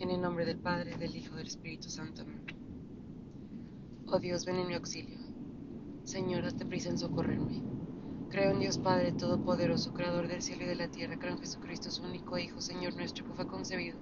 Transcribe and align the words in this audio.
En 0.00 0.10
el 0.10 0.20
nombre 0.20 0.44
del 0.44 0.58
Padre, 0.58 0.96
del 0.96 1.14
Hijo, 1.14 1.36
del 1.36 1.46
Espíritu 1.46 1.88
Santo. 1.88 2.22
Amén. 2.22 2.42
Oh 4.06 4.18
Dios, 4.18 4.44
ven 4.44 4.56
en 4.56 4.66
mi 4.66 4.74
auxilio. 4.74 5.16
Señor, 6.02 6.42
date 6.42 6.66
prisa 6.66 6.88
en 6.88 6.98
socorrerme. 6.98 7.62
Creo 8.28 8.50
en 8.50 8.58
Dios 8.58 8.78
Padre 8.78 9.12
Todopoderoso, 9.12 9.92
Creador 9.94 10.26
del 10.26 10.42
cielo 10.42 10.64
y 10.64 10.66
de 10.66 10.74
la 10.74 10.88
tierra. 10.88 11.16
Creo 11.16 11.34
en 11.34 11.38
Jesucristo, 11.38 11.92
su 11.92 12.02
único 12.02 12.36
Hijo, 12.36 12.60
Señor 12.60 12.96
nuestro, 12.96 13.24
que 13.24 13.34
fue 13.34 13.46
concebido. 13.46 13.96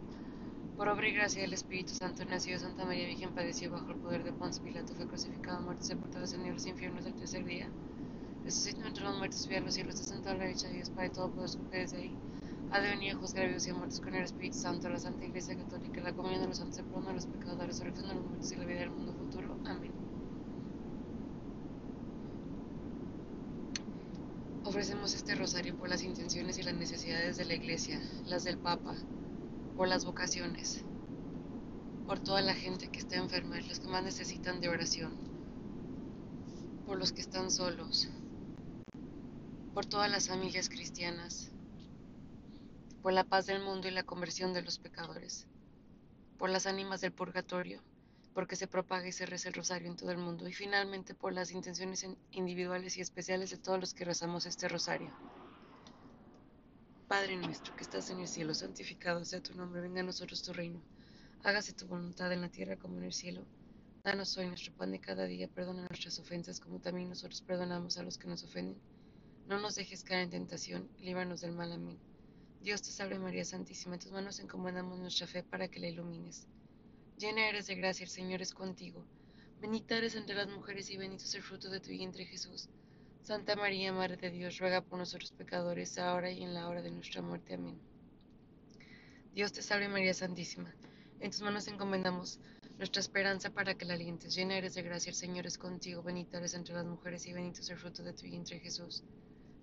Por 0.77 0.89
obra 0.89 1.07
y 1.07 1.13
gracia 1.13 1.43
del 1.43 1.53
Espíritu 1.53 1.93
Santo, 1.93 2.25
nació 2.25 2.59
Santa 2.59 2.87
María 2.87 3.07
Virgen, 3.07 3.35
padeció 3.35 3.71
bajo 3.71 3.93
el 3.93 3.99
poder 3.99 4.25
de 4.25 4.33
Ponce 4.33 4.63
Pilato, 4.63 4.95
fue 4.95 5.07
crucificado, 5.07 5.61
muerto, 5.61 5.85
sepultado, 5.85 6.23
descendió 6.23 6.51
a 6.51 6.55
los 6.55 6.67
infiernos 6.67 7.05
tercer 7.15 7.45
día 7.45 7.71
Resucitó 8.45 8.87
entre 8.87 9.05
los 9.05 9.19
muertos, 9.19 9.41
subió 9.41 9.59
a 9.59 9.61
los 9.63 9.75
cielos, 9.75 9.99
descendió 9.99 10.31
a 10.31 10.35
la 10.35 10.45
derecha 10.45 10.69
de 10.69 10.75
Dios 10.75 10.91
Padre 10.91 11.11
Todopoderoso, 11.11 11.61
que 11.71 11.79
desde 11.79 11.99
ahí 11.99 12.15
ha 12.75 12.81
de 12.81 12.89
a 12.89 12.95
y 12.97 13.09
a 13.09 13.75
muertos 13.75 14.01
con 14.01 14.17
el 14.17 14.25
Espíritu 14.25 14.59
Santo, 14.59 14.89
la 14.89 14.99
Santa 14.99 15.25
Iglesia 15.25 15.57
Católica, 15.57 16.01
la 16.01 16.13
comunión 16.13 16.41
de 16.41 16.49
los 16.49 16.59
santos, 16.59 16.79
el 16.79 17.05
de 17.05 17.13
los 17.13 17.27
pecados, 17.27 17.57
la 17.57 17.67
resurrección 17.67 18.09
de 18.09 18.15
los 18.17 18.25
muertos 18.25 18.51
y 18.51 18.57
la 18.57 18.65
vida 18.65 18.81
del 18.81 18.91
mundo 18.91 19.13
futuro. 19.13 19.57
Amén. 19.65 19.93
Ofrecemos 24.65 25.15
este 25.15 25.37
rosario 25.37 25.77
por 25.77 25.89
las 25.89 26.03
intenciones 26.03 26.59
y 26.59 26.65
las 26.65 26.75
necesidades 26.75 27.37
de 27.37 27.45
la 27.45 27.55
Iglesia, 27.55 28.01
las 28.27 28.43
del 28.43 28.59
Papa, 28.59 28.97
por 29.77 29.87
las 29.87 30.05
vocaciones, 30.05 30.85
por 32.09 32.19
toda 32.19 32.41
la 32.41 32.55
gente 32.55 32.89
que 32.89 32.99
está 32.99 33.15
enferma, 33.15 33.57
los 33.61 33.79
que 33.79 33.87
más 33.87 34.03
necesitan 34.03 34.61
de 34.61 34.69
oración, 34.69 35.13
por 36.87 36.99
los 36.99 37.13
que 37.13 37.21
están 37.21 37.53
solos, 37.53 38.09
por 39.75 39.87
todas 39.87 40.11
las 40.11 40.27
familias 40.27 40.69
cristianas, 40.69 41.54
por 43.05 43.13
la 43.13 43.25
paz 43.25 43.45
del 43.45 43.63
mundo 43.63 43.87
y 43.87 43.91
la 43.91 44.05
conversión 44.05 44.55
de 44.55 44.63
los 44.63 44.79
pecadores, 44.79 45.47
por 46.39 46.49
las 46.49 46.65
ánimas 46.65 47.03
del 47.03 47.13
purgatorio, 47.13 47.83
porque 48.33 48.57
se 48.57 48.67
propague 48.67 49.11
y 49.11 49.13
se 49.13 49.27
reza 49.27 49.49
el 49.49 49.55
rosario 49.55 49.91
en 49.91 49.97
todo 49.99 50.11
el 50.11 50.17
mundo, 50.17 50.49
y 50.49 50.55
finalmente 50.55 51.13
por 51.13 51.35
las 51.35 51.51
intenciones 51.51 52.07
individuales 52.31 52.97
y 52.97 53.03
especiales 53.03 53.51
de 53.51 53.59
todos 53.59 53.79
los 53.79 53.93
que 53.93 54.07
rezamos 54.07 54.47
este 54.47 54.69
rosario. 54.69 55.13
Padre 57.07 57.37
nuestro 57.37 57.77
que 57.77 57.83
estás 57.83 58.09
en 58.09 58.21
el 58.21 58.27
cielo, 58.27 58.55
santificado 58.55 59.23
sea 59.27 59.43
tu 59.43 59.55
nombre, 59.55 59.83
venga 59.83 60.01
a 60.01 60.05
nosotros 60.05 60.43
tu 60.43 60.55
reino, 60.55 60.81
hágase 61.43 61.75
tu 61.75 61.87
voluntad 61.87 62.33
en 62.33 62.41
la 62.41 62.49
tierra 62.49 62.79
como 62.79 62.97
en 62.97 63.05
el 63.05 63.13
cielo. 63.13 63.45
Danos 64.03 64.35
hoy 64.39 64.47
nuestro 64.47 64.73
pan 64.73 64.93
de 64.93 65.01
cada 65.01 65.25
día, 65.27 65.47
perdona 65.47 65.87
nuestras 65.91 66.19
ofensas 66.19 66.59
como 66.59 66.81
también 66.81 67.11
nosotros 67.11 67.43
perdonamos 67.43 67.99
a 67.99 68.03
los 68.03 68.17
que 68.17 68.29
nos 68.29 68.45
ofenden. 68.45 68.81
No 69.47 69.61
nos 69.61 69.75
dejes 69.75 70.05
caer 70.05 70.23
en 70.23 70.31
tentación, 70.31 70.89
líbranos 71.01 71.43
del 71.43 71.53
mal. 71.53 71.71
Amén. 71.71 71.99
Dios 72.65 72.81
te 72.81 72.91
salve 72.91 73.19
María 73.19 73.45
Santísima, 73.45 73.97
en 73.97 74.01
tus 74.01 74.11
manos 74.11 74.41
encomendamos 74.41 74.99
nuestra 74.99 75.27
fe 75.27 75.43
para 75.43 75.69
que 75.69 75.79
la 75.79 75.89
ilumines. 75.89 76.47
Llena 77.19 77.47
eres 77.47 77.67
de 77.67 77.75
gracia, 77.75 78.05
el 78.05 78.09
Señor 78.11 78.41
es 78.41 78.55
contigo. 78.55 79.05
Bendita 79.61 79.99
eres 79.99 80.15
entre 80.15 80.35
las 80.35 80.49
mujeres 80.49 80.89
y 80.89 80.97
bendito 80.97 81.25
es 81.25 81.35
el 81.35 81.43
fruto 81.43 81.69
de 81.69 81.81
tu 81.81 81.91
vientre 81.91 82.25
Jesús. 82.25 82.71
Santa 83.23 83.55
María, 83.55 83.93
Madre 83.93 84.17
de 84.17 84.31
Dios, 84.31 84.57
ruega 84.57 84.81
por 84.81 84.99
nosotros 84.99 85.31
pecadores, 85.33 85.99
ahora 85.99 86.31
y 86.31 86.43
en 86.43 86.55
la 86.55 86.67
hora 86.67 86.81
de 86.81 86.91
nuestra 86.91 87.21
muerte. 87.21 87.53
Amén. 87.53 87.79
Dios 89.35 89.53
te 89.53 89.61
salve 89.61 89.89
María 89.89 90.15
Santísima, 90.15 90.75
en 91.21 91.33
tus 91.33 91.43
manos 91.43 91.69
encomendamos 91.69 92.41
nuestra 92.79 93.01
esperanza 93.01 93.51
para 93.51 93.75
que 93.75 93.85
la 93.85 93.93
alientes. 93.93 94.35
Llena 94.35 94.57
eres 94.57 94.73
de 94.73 94.81
gracia, 94.81 95.11
el 95.11 95.17
Señor 95.17 95.47
es 95.47 95.59
contigo, 95.59 96.03
bendita 96.03 96.39
eres 96.39 96.55
entre 96.55 96.75
las 96.75 96.87
mujeres 96.87 97.27
y 97.27 97.35
bendito 97.35 97.61
es 97.61 97.69
el 97.69 97.77
fruto 97.77 98.03
de 98.03 98.15
tu 98.15 98.23
vientre 98.23 98.59
Jesús. 98.59 99.05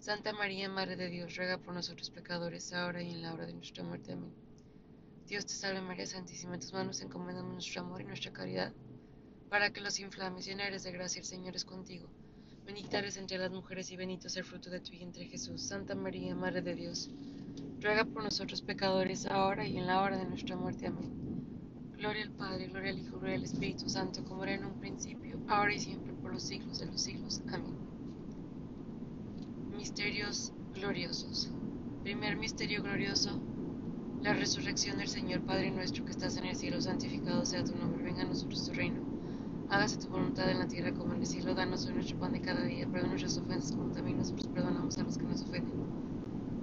Santa 0.02 0.34
María, 0.34 0.68
Madre 0.68 0.96
de 0.96 1.10
Dios, 1.10 1.36
ruega 1.36 1.60
por 1.60 1.76
nosotros 1.76 2.10
pecadores, 2.10 2.74
ahora 2.74 3.04
y 3.04 3.12
en 3.12 3.22
la 3.22 3.36
hora 3.36 3.46
de 3.46 3.54
nuestra 3.54 3.84
muerte. 3.84 4.14
Amén. 4.14 4.34
Dios 5.28 5.46
te 5.46 5.54
salve 5.54 5.80
María 5.80 6.08
Santísima, 6.08 6.58
tus 6.58 6.74
manos 6.74 7.02
encomendamos 7.02 7.54
nuestro 7.54 7.82
amor 7.82 8.02
y 8.02 8.06
nuestra 8.06 8.34
caridad, 8.34 8.74
para 9.48 9.70
que 9.72 9.80
los 9.80 10.00
inflames. 10.00 10.48
Llena 10.48 10.66
eres 10.66 10.82
de 10.82 10.92
gracia, 10.92 11.20
el 11.20 11.26
Señor 11.26 11.56
es 11.56 11.66
contigo. 11.66 12.10
Bendita 12.66 12.98
eres 12.98 13.16
entre 13.18 13.38
las 13.38 13.52
mujeres 13.52 13.92
y 13.92 13.96
bendito 13.96 14.26
es 14.26 14.38
el 14.38 14.44
fruto 14.44 14.72
de 14.72 14.80
tu 14.80 14.90
vientre 14.90 15.28
Jesús. 15.28 15.62
Santa 15.62 15.94
María, 15.94 16.34
Madre 16.34 16.64
de 16.64 16.74
Dios, 16.74 17.12
ruega 17.80 18.04
por 18.04 18.24
nosotros 18.24 18.64
pecadores, 18.64 19.28
ahora 19.28 19.68
y 19.68 19.78
en 19.78 19.86
la 19.86 20.02
hora 20.02 20.18
de 20.18 20.26
nuestra 20.26 20.56
muerte. 20.56 20.88
Amén. 20.88 21.12
Gloria 21.96 22.24
al 22.24 22.32
Padre, 22.32 22.70
gloria 22.70 22.90
al 22.90 22.98
Hijo, 22.98 23.20
gloria 23.20 23.36
al 23.36 23.44
Espíritu 23.44 23.88
Santo, 23.88 24.24
como 24.24 24.46
era 24.46 24.56
en 24.56 24.66
un 24.66 24.80
principio, 24.80 25.40
ahora 25.48 25.76
y 25.76 25.80
siempre, 25.80 26.12
por 26.14 26.34
los 26.34 26.42
siglos 26.42 26.80
de 26.80 26.88
los 26.88 27.00
siglos. 27.00 27.44
Amén. 27.50 27.81
Misterios 29.82 30.54
gloriosos. 30.76 31.50
Primer 32.04 32.38
misterio 32.38 32.84
glorioso, 32.84 33.42
la 34.22 34.32
resurrección 34.32 35.00
del 35.00 35.08
Señor 35.08 35.42
Padre 35.42 35.72
nuestro 35.72 36.06
que 36.06 36.12
estás 36.12 36.38
en 36.38 36.46
el 36.46 36.56
cielo, 36.56 36.80
santificado 36.80 37.44
sea 37.48 37.64
tu 37.64 37.76
nombre, 37.76 38.04
venga 38.04 38.22
a 38.22 38.26
nosotros 38.26 38.64
tu 38.68 38.74
reino. 38.74 39.02
Hágase 39.72 39.98
tu 39.98 40.08
voluntad 40.10 40.52
en 40.52 40.60
la 40.60 40.68
tierra 40.68 40.94
como 40.94 41.16
en 41.16 41.22
el 41.22 41.26
cielo, 41.26 41.56
danos 41.56 41.88
hoy 41.88 41.96
nuestro 41.96 42.20
pan 42.20 42.32
de 42.32 42.42
cada 42.42 42.64
día, 42.64 42.88
perdona 42.88 43.10
nuestras 43.10 43.40
ofensas 43.40 43.72
como 43.72 43.92
también 43.92 44.20
nosotros 44.20 44.48
perdonamos 44.54 45.00
a 45.00 45.04
los 45.04 45.18
que 45.18 45.26
nos 45.26 45.42
ofenden. 45.42 45.74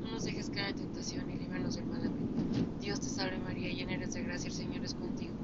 No 0.01 0.13
nos 0.13 0.23
dejes 0.23 0.49
caer 0.51 0.69
en 0.69 0.77
tentación 0.77 1.29
y 1.29 1.39
líbranos 1.41 1.75
del 1.75 1.87
mal. 1.87 2.07
Amén. 2.07 2.29
Dios 2.81 3.01
te 3.01 3.09
salve 3.09 3.39
María, 3.39 3.73
llena 3.73 3.95
eres 3.95 4.15
de 4.15 4.23
gracia, 4.23 4.47
el 4.47 4.55
Señor 4.55 4.85
es 4.85 4.95
contigo. 4.95 5.35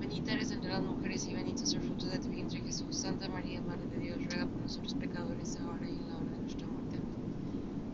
Bendita 0.00 0.32
eres 0.32 0.50
entre 0.50 0.72
las 0.72 0.82
mujeres 0.82 1.28
y 1.28 1.34
bendito 1.34 1.62
es 1.62 1.74
el 1.74 1.80
fruto 1.80 2.06
de 2.06 2.18
tu 2.18 2.28
vientre 2.28 2.60
Jesús. 2.60 2.96
Santa 2.96 3.28
María, 3.28 3.60
Madre 3.62 3.86
de 3.86 3.98
Dios, 4.00 4.16
ruega 4.16 4.46
por 4.46 4.62
nosotros 4.62 4.94
pecadores, 4.94 5.56
ahora 5.60 5.88
y 5.88 5.94
en 5.94 6.08
la 6.08 6.16
hora 6.16 6.30
de 6.32 6.38
nuestra 6.38 6.66
muerte. 6.66 6.96
Amén. 6.96 7.93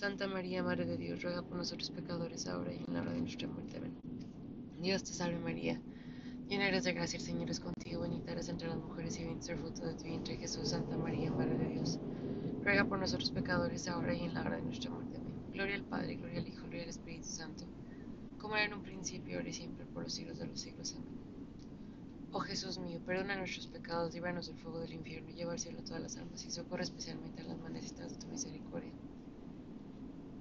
Santa 0.00 0.26
María, 0.26 0.62
Madre 0.62 0.86
de 0.86 0.96
Dios, 0.96 1.22
ruega 1.22 1.42
por 1.42 1.58
nosotros 1.58 1.90
pecadores, 1.90 2.46
ahora 2.46 2.72
y 2.72 2.82
en 2.88 2.94
la 2.94 3.02
hora 3.02 3.12
de 3.12 3.20
nuestra 3.20 3.46
muerte. 3.46 3.76
Amén. 3.76 3.92
Dios 4.80 5.04
te 5.04 5.12
salve 5.12 5.38
María, 5.38 5.78
llena 6.48 6.68
eres 6.68 6.84
de 6.84 6.94
gracia, 6.94 7.18
el 7.18 7.22
Señor 7.22 7.50
es 7.50 7.60
contigo, 7.60 8.00
bendita 8.00 8.32
eres 8.32 8.48
entre 8.48 8.68
las 8.68 8.78
mujeres 8.78 9.18
y 9.18 9.24
bendito 9.24 9.42
es 9.42 9.48
el 9.50 9.58
fruto 9.58 9.84
de 9.84 9.94
tu 9.96 10.04
vientre 10.04 10.38
Jesús. 10.38 10.70
Santa 10.70 10.96
María, 10.96 11.30
Madre 11.30 11.58
de 11.58 11.68
Dios, 11.68 11.98
ruega 12.64 12.86
por 12.86 12.98
nosotros 12.98 13.30
pecadores, 13.30 13.88
ahora 13.88 14.14
y 14.14 14.24
en 14.24 14.32
la 14.32 14.40
hora 14.40 14.56
de 14.56 14.62
nuestra 14.62 14.90
muerte. 14.90 15.18
Amén. 15.18 15.34
Gloria 15.52 15.74
al 15.74 15.84
Padre, 15.84 16.14
gloria 16.14 16.40
al 16.40 16.48
Hijo, 16.48 16.62
gloria 16.62 16.84
al 16.84 16.88
Espíritu 16.88 17.28
Santo, 17.28 17.66
como 18.38 18.56
era 18.56 18.64
en 18.64 18.72
un 18.72 18.82
principio, 18.82 19.36
ahora 19.36 19.50
y 19.50 19.52
siempre, 19.52 19.84
por 19.84 20.04
los 20.04 20.14
siglos 20.14 20.38
de 20.38 20.46
los 20.46 20.58
siglos. 20.58 20.94
Amén. 20.94 21.10
Oh 22.32 22.40
Jesús 22.40 22.78
mío, 22.78 23.00
perdona 23.04 23.36
nuestros 23.36 23.66
pecados, 23.66 24.14
líbranos 24.14 24.46
del 24.46 24.56
fuego 24.56 24.80
del 24.80 24.94
infierno, 24.94 25.28
lleva 25.28 25.52
al 25.52 25.58
cielo 25.58 25.84
todas 25.84 26.00
las 26.00 26.16
almas 26.16 26.42
y 26.46 26.50
socorre 26.50 26.84
especialmente 26.84 27.42
a 27.42 27.44
las 27.44 27.58
más 27.58 27.70
necesitadas 27.70 28.14
de 28.14 28.18
tu 28.20 28.28
misericordia. 28.28 28.92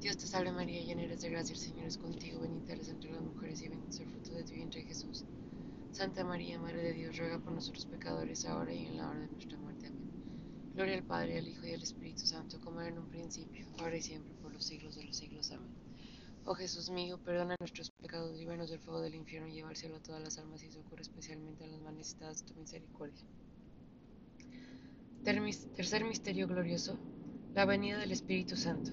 Dios 0.00 0.18
te 0.18 0.26
salve 0.26 0.52
María, 0.52 0.82
llena 0.82 1.02
eres 1.02 1.22
de 1.22 1.30
gracia, 1.30 1.54
el 1.54 1.58
Señor 1.58 1.86
es 1.86 1.96
contigo. 1.96 2.40
Bendita 2.40 2.74
eres 2.74 2.88
entre 2.88 3.12
las 3.12 3.22
mujeres 3.22 3.62
y 3.62 3.68
bendito 3.68 3.90
es 3.90 4.00
el 4.00 4.08
fruto 4.08 4.34
de 4.34 4.44
tu 4.44 4.52
vientre 4.52 4.82
Jesús. 4.82 5.24
Santa 5.90 6.22
María, 6.22 6.58
Madre 6.58 6.82
de 6.82 6.92
Dios, 6.92 7.16
ruega 7.16 7.38
por 7.38 7.54
nosotros 7.54 7.86
pecadores, 7.86 8.44
ahora 8.44 8.74
y 8.74 8.84
en 8.84 8.98
la 8.98 9.08
hora 9.08 9.20
de 9.20 9.28
nuestra 9.28 9.58
muerte. 9.58 9.86
Amén. 9.86 10.10
Gloria 10.74 10.96
al 10.96 11.04
Padre, 11.04 11.38
al 11.38 11.48
Hijo 11.48 11.66
y 11.66 11.72
al 11.72 11.82
Espíritu 11.82 12.26
Santo, 12.26 12.60
como 12.60 12.82
era 12.82 12.90
en 12.90 12.98
un 12.98 13.08
principio, 13.08 13.66
ahora 13.78 13.96
y 13.96 14.02
siempre, 14.02 14.34
por 14.42 14.52
los 14.52 14.64
siglos 14.64 14.94
de 14.96 15.04
los 15.04 15.16
siglos. 15.16 15.50
Amén. 15.50 15.70
Oh 16.44 16.54
Jesús 16.54 16.90
mío, 16.90 17.18
perdona 17.24 17.56
nuestros 17.58 17.90
pecados, 17.90 18.36
líbranos 18.36 18.68
del 18.68 18.78
fuego 18.78 19.00
del 19.00 19.14
infierno 19.14 19.48
y 19.48 19.74
cielo 19.74 19.96
a 19.96 20.02
todas 20.02 20.22
las 20.22 20.38
almas 20.38 20.62
y 20.62 20.70
socorre 20.70 21.02
especialmente 21.02 21.64
a 21.64 21.68
las 21.68 21.80
más 21.80 21.94
necesitadas 21.94 22.44
de 22.44 22.52
tu 22.52 22.60
misericordia. 22.60 23.24
Tercer 25.24 26.04
misterio 26.04 26.46
glorioso, 26.46 26.98
la 27.54 27.64
venida 27.64 27.98
del 27.98 28.12
Espíritu 28.12 28.56
Santo. 28.56 28.92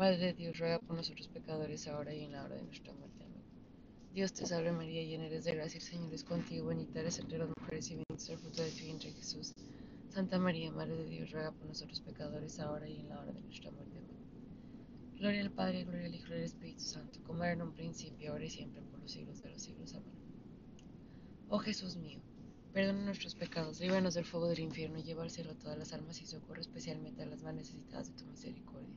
Madre 0.00 0.16
de 0.16 0.32
Dios, 0.32 0.58
ruega 0.58 0.78
por 0.78 0.96
nosotros 0.96 1.28
pecadores, 1.28 1.86
ahora 1.86 2.14
y 2.14 2.24
en 2.24 2.32
la 2.32 2.42
hora 2.42 2.56
de 2.56 2.62
nuestra 2.62 2.90
muerte. 2.94 3.22
Amén. 3.22 3.42
Dios 4.14 4.32
te 4.32 4.46
salve 4.46 4.72
María, 4.72 5.02
llena 5.02 5.26
eres 5.26 5.44
de 5.44 5.54
gracia, 5.54 5.76
el 5.76 5.84
Señor 5.84 6.14
es 6.14 6.24
contigo. 6.24 6.68
Bendita 6.68 7.00
eres 7.00 7.18
entre 7.18 7.36
las 7.36 7.50
mujeres 7.50 7.90
y 7.90 7.96
bendito 7.96 8.14
es 8.14 8.30
el 8.30 8.38
fruto 8.38 8.62
de 8.62 8.70
tu 8.70 8.82
vientre 8.82 9.12
Jesús. 9.12 9.52
Santa 10.08 10.38
María, 10.38 10.72
Madre 10.72 10.96
de 10.96 11.04
Dios, 11.04 11.30
ruega 11.32 11.52
por 11.52 11.66
nosotros 11.66 12.00
pecadores, 12.00 12.58
ahora 12.60 12.88
y 12.88 12.98
en 12.98 13.10
la 13.10 13.20
hora 13.20 13.30
de 13.30 13.40
nuestra 13.42 13.70
muerte. 13.72 13.98
Amén. 13.98 15.18
Gloria 15.18 15.42
al 15.42 15.50
Padre, 15.50 15.84
gloria 15.84 16.06
al 16.06 16.14
Hijo 16.14 16.28
y 16.30 16.36
al 16.36 16.44
Espíritu 16.44 16.80
Santo, 16.82 17.20
como 17.26 17.44
era 17.44 17.52
en 17.52 17.60
un 17.60 17.74
principio, 17.74 18.32
ahora 18.32 18.46
y 18.46 18.50
siempre, 18.50 18.80
por 18.80 19.00
los 19.00 19.10
siglos 19.10 19.42
de 19.42 19.50
los 19.50 19.60
siglos. 19.60 19.92
Amén. 19.92 20.14
Oh 21.50 21.58
Jesús 21.58 21.98
mío, 21.98 22.20
perdona 22.72 23.04
nuestros 23.04 23.34
pecados, 23.34 23.80
líbranos 23.80 24.14
del 24.14 24.24
fuego 24.24 24.48
del 24.48 24.60
infierno 24.60 24.98
y 24.98 25.02
cielo 25.28 25.50
a 25.50 25.58
todas 25.58 25.76
las 25.76 25.92
almas 25.92 26.22
y 26.22 26.26
socorre 26.26 26.62
especialmente 26.62 27.22
a 27.22 27.26
las 27.26 27.42
más 27.42 27.54
necesitadas 27.54 28.08
de 28.08 28.14
tu 28.14 28.24
misericordia. 28.24 28.96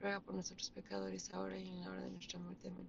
ruega 0.00 0.20
por 0.20 0.34
nosotros 0.34 0.70
pecadores, 0.70 1.32
ahora 1.34 1.58
y 1.58 1.68
en 1.68 1.80
la 1.80 1.90
hora 1.90 2.02
de 2.02 2.10
nuestra 2.10 2.38
muerte. 2.38 2.68
Amén. 2.68 2.88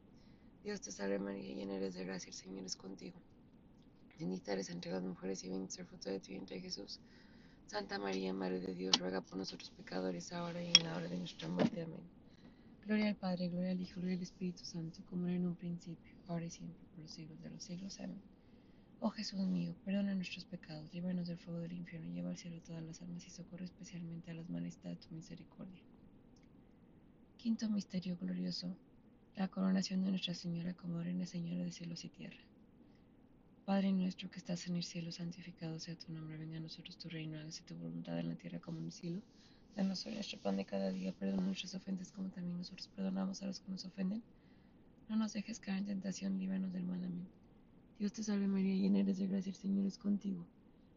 Dios 0.64 0.82
te 0.82 0.92
salve 0.92 1.20
María, 1.20 1.56
llena 1.56 1.76
eres 1.76 1.96
de 1.96 2.06
gracia, 2.06 2.30
el 2.30 2.36
Señor 2.36 2.66
es 2.66 2.76
contigo. 2.76 3.20
Bendita 4.20 4.54
eres 4.54 4.70
entre 4.70 4.92
las 4.92 5.02
mujeres 5.02 5.44
y 5.44 5.50
bendito 5.50 5.74
es 5.74 5.80
el 5.80 5.86
fruto 5.86 6.10
de 6.10 6.20
tu 6.20 6.28
vientre 6.28 6.60
Jesús. 6.60 7.00
Santa 7.68 7.98
María, 7.98 8.34
Madre 8.34 8.60
de 8.60 8.76
Dios, 8.76 8.98
ruega 9.00 9.22
por 9.22 9.38
nosotros 9.38 9.70
pecadores, 9.72 10.34
ahora 10.34 10.62
y 10.62 10.68
en 10.68 10.84
la 10.84 10.98
hora 10.98 11.08
de 11.08 11.18
nuestra 11.18 11.48
muerte. 11.48 11.84
Amén. 11.84 12.02
Gloria 12.86 13.10
al 13.10 13.16
Padre, 13.16 13.48
gloria 13.50 13.72
al 13.72 13.82
Hijo, 13.82 14.00
gloria 14.00 14.18
al 14.18 14.24
Espíritu 14.24 14.66
Santo, 14.66 15.02
como 15.10 15.28
era 15.28 15.36
en 15.36 15.48
un 15.48 15.56
principio, 15.56 16.14
ahora 16.28 16.46
y 16.46 16.50
siempre, 16.50 16.84
por 16.92 17.00
los 17.00 17.12
siglos 17.12 17.42
de 17.42 17.50
los 17.50 17.64
siglos. 17.64 18.00
Amén. 18.00 18.22
Oh 19.02 19.10
Jesús 19.12 19.40
mío, 19.40 19.74
perdona 19.86 20.14
nuestros 20.14 20.44
pecados, 20.44 20.94
líbranos 20.94 21.28
del 21.28 21.38
fuego 21.38 21.62
del 21.62 21.72
infierno, 21.72 22.12
lleva 22.14 22.32
al 22.32 22.38
cielo 22.38 22.60
todas 22.62 22.84
las 22.84 23.02
almas 23.02 23.26
y 23.26 23.30
socorre 23.30 23.64
especialmente 23.64 24.30
a 24.30 24.34
las 24.34 24.50
más 24.50 24.62
de 24.64 24.96
tu 24.98 25.16
misericordia. 25.16 25.82
Quinto 27.42 27.70
misterio 27.70 28.18
glorioso, 28.18 28.76
la 29.38 29.48
coronación 29.48 30.04
de 30.04 30.10
Nuestra 30.10 30.34
Señora 30.34 30.74
como 30.74 31.02
Reina 31.02 31.26
Señora 31.26 31.64
de 31.64 31.72
cielos 31.72 32.04
y 32.04 32.10
tierra. 32.10 32.36
Padre 33.64 33.94
nuestro 33.94 34.30
que 34.30 34.40
estás 34.40 34.68
en 34.68 34.76
el 34.76 34.84
cielo, 34.84 35.10
santificado 35.14 35.80
sea 35.80 35.96
tu 35.96 36.12
nombre, 36.12 36.36
venga 36.38 36.58
a 36.58 36.60
nosotros 36.60 36.98
tu 36.98 37.08
reino, 37.08 37.40
hágase 37.40 37.64
tu 37.64 37.76
voluntad 37.76 38.20
en 38.20 38.28
la 38.28 38.36
tierra 38.36 38.60
como 38.60 38.80
en 38.80 38.88
el 38.88 38.92
cielo. 38.92 39.22
Danos 39.74 40.06
hoy 40.06 40.16
nuestro 40.16 40.38
pan 40.38 40.58
de 40.58 40.66
cada 40.66 40.92
día, 40.92 41.14
perdona 41.14 41.44
nuestras 41.44 41.74
ofensas 41.76 42.12
como 42.12 42.28
también 42.28 42.58
nosotros 42.58 42.90
perdonamos 42.94 43.42
a 43.42 43.46
los 43.46 43.62
que 43.62 43.72
nos 43.72 43.86
ofenden. 43.86 44.22
No 45.08 45.16
nos 45.16 45.32
dejes 45.32 45.62
caer 45.62 45.78
en 45.78 45.86
tentación, 45.86 46.38
líbranos 46.38 46.74
del 46.74 46.84
mal. 46.84 47.02
Amén. 47.02 47.26
Dios 48.00 48.12
te 48.12 48.22
salve 48.22 48.48
María, 48.48 48.76
llena 48.76 49.00
eres 49.00 49.18
de 49.18 49.28
gracia, 49.28 49.52
el 49.52 49.56
Señor 49.56 49.86
es 49.86 49.98
contigo. 49.98 50.46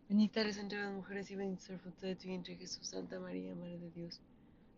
Bendita 0.08 0.40
eres 0.40 0.58
entre 0.58 0.80
las 0.80 0.92
mujeres 0.92 1.30
y 1.30 1.36
bendito 1.36 1.62
es 1.62 1.70
el 1.70 1.78
fruto 1.78 2.04
de 2.04 2.16
tu 2.16 2.26
vientre 2.26 2.56
Jesús. 2.56 2.88
Santa 2.88 3.20
María, 3.20 3.54
Madre 3.54 3.78
de 3.78 3.92
Dios, 3.92 4.20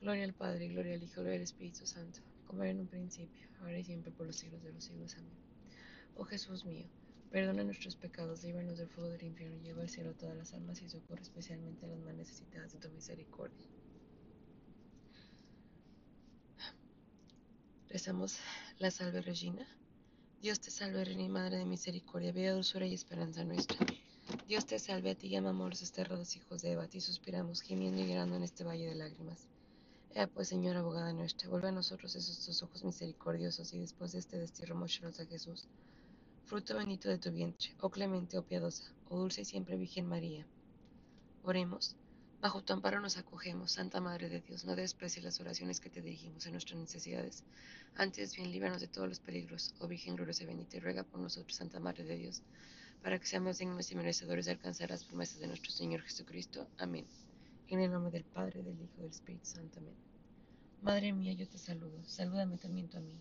Gloria 0.00 0.24
al 0.24 0.34
Padre, 0.34 0.68
gloria 0.68 0.94
al 0.94 1.02
Hijo, 1.02 1.20
gloria 1.22 1.36
al 1.36 1.42
Espíritu 1.42 1.86
Santo, 1.86 2.20
como 2.46 2.62
era 2.62 2.70
en 2.70 2.80
un 2.80 2.86
principio, 2.86 3.48
ahora 3.60 3.78
y 3.78 3.84
siempre, 3.84 4.12
por 4.12 4.26
los 4.26 4.36
siglos 4.36 4.62
de 4.62 4.72
los 4.72 4.84
siglos. 4.84 5.16
Amén. 5.16 5.32
Oh 6.16 6.24
Jesús 6.24 6.64
mío, 6.64 6.86
perdona 7.30 7.64
nuestros 7.64 7.96
pecados, 7.96 8.42
líbranos 8.42 8.78
del 8.78 8.88
fuego 8.88 9.10
del 9.10 9.22
infierno, 9.22 9.62
lleva 9.62 9.82
al 9.82 9.88
cielo 9.88 10.14
todas 10.14 10.36
las 10.36 10.52
almas 10.54 10.80
y 10.82 10.88
socorre 10.88 11.22
especialmente 11.22 11.84
a 11.86 11.88
las 11.88 11.98
más 12.00 12.14
necesitadas 12.14 12.72
de 12.72 12.78
tu 12.78 12.88
misericordia. 12.90 13.66
Rezamos 17.88 18.38
la 18.78 18.90
salve 18.90 19.22
Regina. 19.22 19.66
Dios 20.42 20.60
te 20.60 20.70
salve, 20.70 21.04
Reina 21.04 21.22
y 21.22 21.28
Madre 21.28 21.56
de 21.56 21.64
Misericordia, 21.64 22.32
vida, 22.32 22.52
dulzura 22.52 22.86
y 22.86 22.94
esperanza 22.94 23.44
nuestra. 23.44 23.78
Dios 24.46 24.66
te 24.66 24.78
salve, 24.78 25.10
a 25.10 25.14
ti 25.14 25.28
llamamos 25.28 25.70
los 25.70 25.80
desterrados 25.80 26.36
hijos 26.36 26.62
de 26.62 26.72
Eva, 26.72 26.84
a 26.84 26.88
ti 26.88 27.00
suspiramos, 27.00 27.62
gimiendo 27.62 28.02
y 28.02 28.08
llorando 28.08 28.36
en 28.36 28.42
este 28.42 28.64
valle 28.64 28.86
de 28.86 28.94
lágrimas. 28.94 29.48
Ea 30.16 30.26
pues, 30.28 30.48
Señora 30.48 30.78
abogada 30.78 31.12
nuestra, 31.12 31.50
vuelve 31.50 31.68
a 31.68 31.72
nosotros 31.72 32.16
esos 32.16 32.42
tus 32.42 32.62
ojos 32.62 32.82
misericordiosos 32.84 33.74
y 33.74 33.80
después 33.80 34.12
de 34.12 34.20
este 34.20 34.38
destierro 34.38 34.74
mostraros 34.74 35.20
a 35.20 35.26
Jesús, 35.26 35.68
fruto 36.46 36.74
bendito 36.74 37.10
de 37.10 37.18
tu 37.18 37.30
vientre, 37.30 37.74
oh 37.82 37.90
clemente, 37.90 38.38
oh 38.38 38.42
piadosa, 38.42 38.90
oh 39.10 39.18
dulce 39.18 39.42
y 39.42 39.44
siempre 39.44 39.76
Virgen 39.76 40.06
María. 40.06 40.46
Oremos. 41.42 41.96
Bajo 42.40 42.62
tu 42.62 42.72
amparo 42.72 42.98
nos 42.98 43.18
acogemos, 43.18 43.72
Santa 43.72 44.00
Madre 44.00 44.30
de 44.30 44.40
Dios, 44.40 44.64
no 44.64 44.74
desprecies 44.74 45.22
las 45.22 45.38
oraciones 45.38 45.80
que 45.80 45.90
te 45.90 46.00
dirigimos 46.00 46.46
en 46.46 46.52
nuestras 46.52 46.80
necesidades. 46.80 47.44
Antes 47.94 48.34
bien, 48.34 48.50
líbranos 48.50 48.80
de 48.80 48.88
todos 48.88 49.10
los 49.10 49.20
peligros, 49.20 49.74
oh 49.80 49.86
Virgen 49.86 50.16
gloriosa 50.16 50.44
y 50.44 50.46
bendita, 50.46 50.78
y 50.78 50.80
ruega 50.80 51.02
por 51.04 51.20
nosotros, 51.20 51.58
Santa 51.58 51.78
Madre 51.78 52.04
de 52.04 52.16
Dios, 52.16 52.40
para 53.02 53.18
que 53.18 53.26
seamos 53.26 53.58
dignos 53.58 53.92
y 53.92 53.94
merecedores 53.94 54.46
de 54.46 54.52
alcanzar 54.52 54.88
las 54.88 55.04
promesas 55.04 55.40
de 55.40 55.48
nuestro 55.48 55.72
Señor 55.72 56.00
Jesucristo. 56.00 56.66
Amén. 56.78 57.04
En 57.68 57.80
el 57.80 57.90
nombre 57.90 58.12
del 58.12 58.24
Padre, 58.24 58.62
del 58.62 58.80
Hijo 58.80 58.94
y 58.98 59.02
del 59.02 59.10
Espíritu 59.10 59.44
Santo. 59.44 59.80
Amén. 59.80 59.96
Madre 60.82 61.12
mía, 61.12 61.32
yo 61.32 61.48
te 61.48 61.58
saludo, 61.58 62.04
salúdame 62.04 62.58
también 62.58 62.88
a 62.94 63.00
mí. 63.00 63.20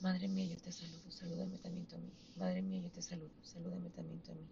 Madre 0.00 0.26
mía, 0.26 0.46
yo 0.46 0.56
te 0.56 0.72
saludo, 0.72 1.08
salúdame 1.10 1.58
también 1.58 1.86
a 1.94 1.98
mí. 1.98 2.12
Madre 2.34 2.60
mía, 2.60 2.80
yo 2.80 2.90
te 2.90 3.02
saludo, 3.02 3.30
salúdame 3.42 3.90
también 3.90 4.20
a 4.28 4.34
mí. 4.34 4.48